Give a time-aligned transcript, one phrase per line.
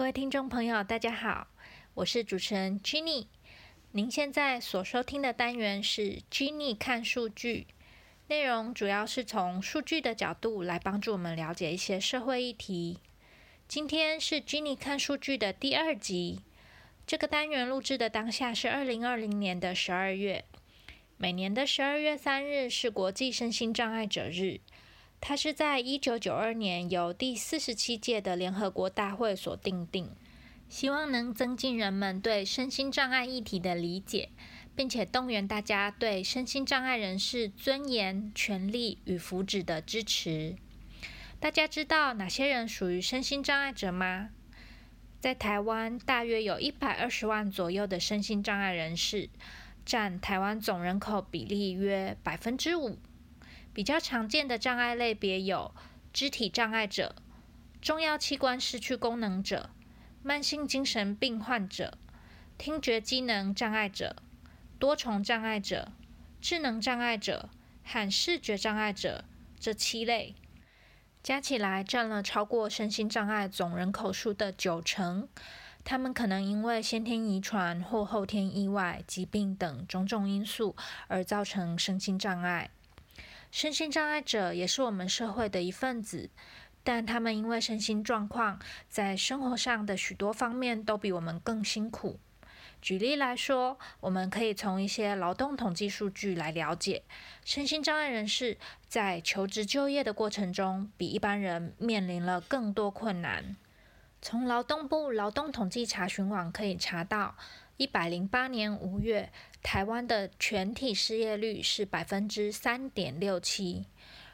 [0.00, 1.46] 各位听众朋友，大家好，
[1.92, 3.26] 我是主持人 Jenny。
[3.92, 7.66] 您现在所收听的单元是 Jenny 看数据，
[8.28, 13.00] 内容主要是从数据的角度来帮助我们了解一些社会议题。
[13.68, 16.40] 今天是 Jenny 看数据的第二集。
[17.06, 20.46] 这个单元录制的当下是二零二零年的十二月。
[21.18, 24.60] 每年的十二月三日是国际身心障碍者日。
[25.20, 30.08] 它是在一九九二年由第四十七届的联合国大会所定定，
[30.68, 34.30] 希望能增进人们对身心障碍议题的理解，
[34.74, 40.56] 并且动员大家对身心障碍人士尊严、权利与福祉的支持。
[41.38, 44.30] 大家知道哪些人属于身心障碍者吗？
[45.20, 49.28] 在台湾，大约有一百二十万左右的身心障碍人士，
[49.84, 52.96] 占台湾总人口比例约百分之五。
[53.72, 55.74] 比较常见的障碍类别有
[56.12, 57.14] 肢体障碍者、
[57.80, 59.70] 重要器官失去功能者、
[60.22, 61.96] 慢性精神病患者、
[62.58, 64.16] 听觉机能障碍者、
[64.78, 65.92] 多重障碍者、
[66.40, 67.48] 智能障碍者
[67.84, 69.24] 和视觉障碍者
[69.58, 70.34] 这七类，
[71.22, 75.28] 加起来占了超过身心障碍总人口数的九成。
[75.82, 80.76] 他们可能因为先天遗传或后天意外、疾病等种种因素
[81.08, 82.68] 而造成身心障碍。
[83.50, 86.30] 身心障碍者也是我们社会的一份子，
[86.84, 92.18] 但他们因为身心状况，在生活上的许多方面都比我们更辛苦。
[92.80, 97.02] 举例来说，我们可以从一些劳动统计数据来了解，
[97.44, 98.56] 身心障碍人士
[98.88, 103.56] 在求职就业的过程中，比一般人面临了更多困难。
[104.22, 107.36] 从劳动部劳动统计查询网可以查到，
[107.80, 109.30] 一百零八年五月。
[109.62, 113.86] 台湾的全体失业率是百分之三点六七，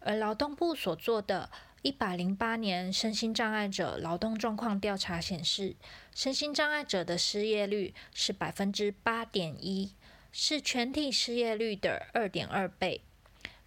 [0.00, 1.50] 而劳动部所做的
[1.82, 5.76] 一百零八年身心障碍者劳动状况调查显示，
[6.14, 9.92] 身心障碍者的失业率是百分之八点一，
[10.32, 13.02] 是全体失业率的二点二倍。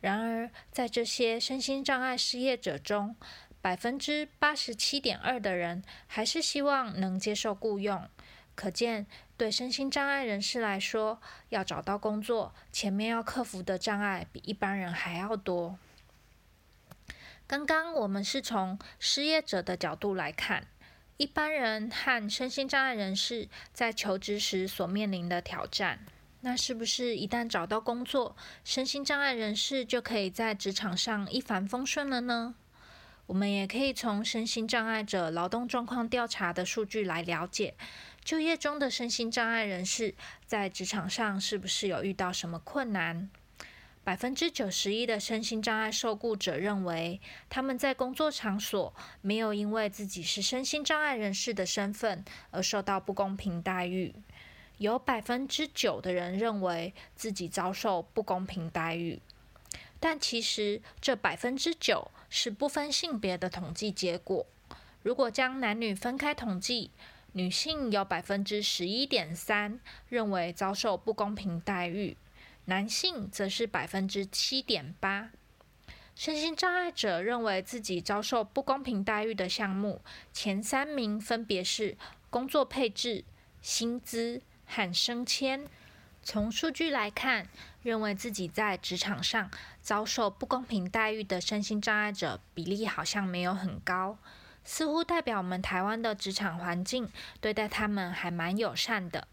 [0.01, 3.15] 然而，在这些身心障碍失业者中，
[3.61, 8.07] 百分之八十七点二的人还是希望能接受雇用，
[8.55, 9.05] 可见。
[9.41, 11.19] 对身心障碍人士来说，
[11.49, 15.79] 要找到工作，前面要克服的障碍比一般人还要多。
[17.47, 20.67] 刚刚我们是从失业者的角度来看，
[21.17, 26.05] 一般人和身心障碍人士在求职时所面临的挑战。
[26.41, 32.53] 那是不是一旦找到工作，身心障碍人士就可以在职场上一帆风顺了呢？
[33.27, 37.75] 我们也可以从身心障碍者劳动状况调查的数据来了解。
[38.23, 40.13] 就业中的身心障碍人士
[40.45, 43.29] 在职场上是不是有遇到什么困难？
[44.03, 54.15] 百分之九十一的身心障碍受雇者认为，他们在工作场所没有因为自己是身心障碍人士的身份而受到不公平待遇。
[54.79, 59.21] 有百分之九的人认为自己遭受不公平待遇，
[59.99, 64.47] 但其实这百分之九是不分性别的统计结果。
[65.03, 66.89] 如果将男女分开统计，
[67.33, 72.15] 女性有百分之十一点三认为遭受不公平待遇，
[72.65, 75.31] 男性则是百分之七点八。
[76.15, 81.97] 身心障碍者认为自己遭受不公平待遇的项目，前三名分别是
[82.29, 83.25] 工作配置、
[83.61, 85.67] 薪资和升迁。
[86.23, 87.47] 从数据来看，
[87.81, 89.49] 认为自己在职场上
[89.81, 94.17] 遭受不公平待遇的身心障碍者比例好像没有很高。
[94.63, 99.27] 似乎代表我们台湾的职场环境对待他们还蛮友善的，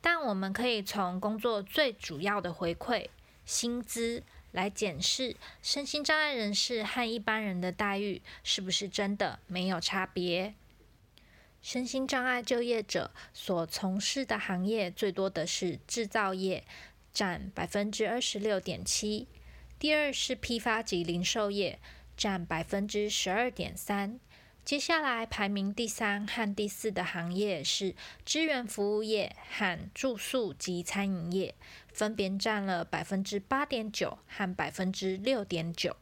[0.00, 3.08] 但我们可以从工作最主要的回馈
[3.44, 4.22] 薪资
[4.52, 10.54] 来检视身心障碍人士和一般人的待遇是不是真的没有差别。
[11.62, 16.64] 身心障碍就业者所从事的行业最多的是制造业，
[17.14, 19.28] 占百分之二十六点七，
[19.78, 21.78] 第二是批发及零售业，
[22.16, 24.18] 占百分之十二点三。
[24.64, 31.54] 接下来排名第三和第四的行业是支援服务业和住宿及餐饮业，
[31.92, 35.96] 分别占了百分之八点九和百分之六点九。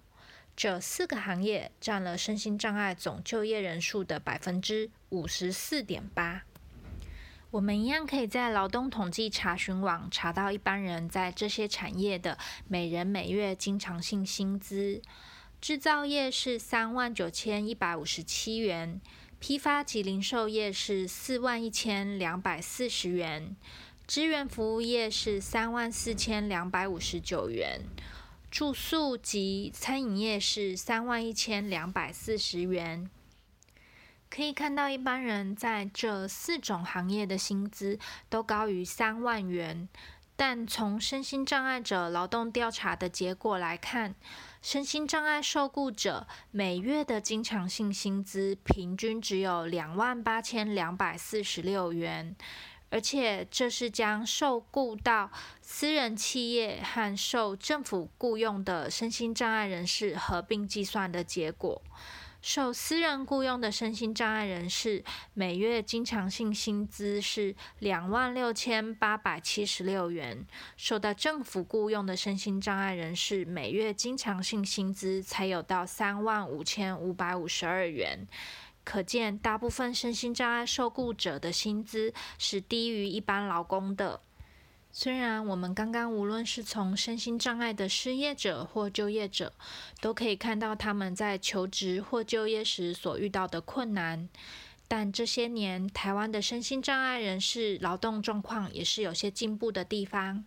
[0.56, 6.42] 这四个行业占了身心障碍总就业人数的百分之五十四点八。
[7.50, 12.38] 我们一样可以在劳动统计查询网查到一般人在这些产业的
[12.68, 15.02] 每人每月经常性薪资。
[15.60, 19.00] 制造业是三万九千一百五十七元，
[19.38, 23.56] 批发及零售业是四万一千两百四十元，
[24.06, 27.82] 支援服务业是三万四千两百五十九元，
[28.50, 33.08] 住宿及餐饮业是三万一千两百四十元。
[34.28, 37.98] 可以看到一般人在这四种行业的薪资
[38.28, 39.88] 都高于三万元。
[40.36, 44.14] 但从身心障碍者劳动调查的结果来看，
[44.62, 52.34] 身心障碍受雇者每月的经常性薪资平均只有两万八千两百四十六元，
[52.90, 55.30] 而且这是将受雇到
[55.62, 61.80] 私人企业和受政府雇佣的身心障碍人士合并计算的结果。
[62.42, 65.04] 受私人雇佣的身心障碍人士，
[65.34, 78.26] 每月经常性薪资是两万六千八百七十六元；受到政府雇佣的身心障碍人士，每月经常性薪资才有到三万五千五百五十二元。
[78.84, 84.20] 可见，大部分身心障碍受雇者的薪资是低于一般劳工的。
[84.92, 89.52] 虽然我们刚刚无论是从身心障碍的失业者或就业者，
[90.00, 94.28] 都可以看到他们在求职或就业时所遇到的困难，
[94.88, 100.44] 但这些年台湾的身心障碍人士劳动状况也是有些进步的地方。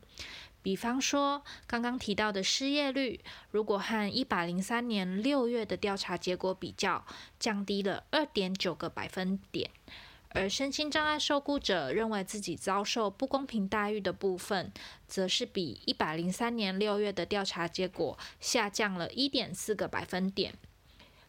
[0.64, 3.20] 比方说，刚刚提到的失业率，
[3.52, 7.06] 如果和一百零三年六月的调查结果比较，
[7.38, 9.70] 降低了二点九个百分点。
[10.30, 14.72] 而身心障碍受雇者认为自己遭受不公平待遇的部分，
[15.06, 20.56] 则是比一百零三年六月的调查结果下降了一点四个百分点。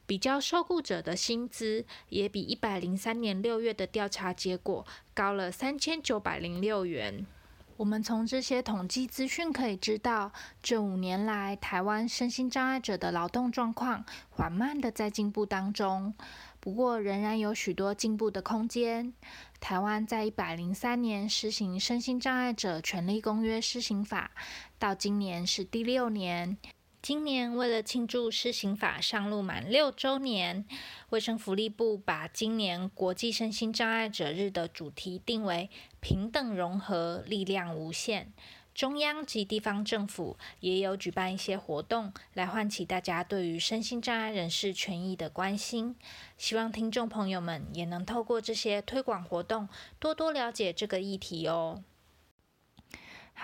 [0.07, 7.27] 比较受雇者的薪资，也比一百零三年六月的调查结果高了三千九百零六元。
[7.76, 10.32] 我们从这些统计资讯可以知道，
[10.62, 16.15] 这五年来台湾身心障碍者的劳动状况缓慢的在进步当中。
[16.61, 19.12] 不过，仍然有许多进步的空间。
[19.61, 24.31] 台湾在一百零三年实行《身心障碍者权利公约》施行法，
[24.79, 26.56] 到今年是第六年。
[27.03, 30.65] 今年为了庆祝施行法上路满六周年，
[31.11, 35.69] 卫生福利部把今年国际身心障碍者日的主题定为
[36.05, 38.31] “平等融合，力量无限”。
[38.75, 45.97] 中央及地方政府也有举办一些活动，来唤起大家对于身心障碍人士权益的关心。
[46.37, 49.67] 希望听众朋友们也能透过这些推广活动，
[49.99, 51.83] 多多了解这个议题哦。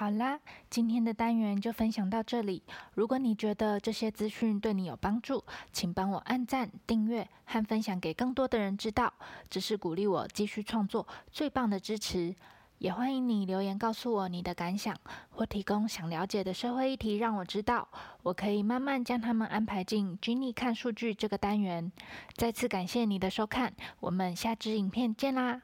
[0.00, 2.62] 好啦，今天的单元就分享到这里。
[2.94, 5.44] 如果你觉得这些资讯对你有帮助，
[5.74, 9.12] 请帮我按赞、订阅和分享给更多的人知道，
[9.50, 12.34] 这是鼓励我继续创作最棒的支持。
[12.78, 14.96] 也欢迎你留言告诉我你的感想，
[15.28, 17.86] 或提供想了解的社会议题，让我知道，
[18.22, 21.92] 我可以慢慢将他们安排进 Jenny 看数据这个单元。
[22.32, 25.60] 再次感谢你的收看，我们下支影片见啦！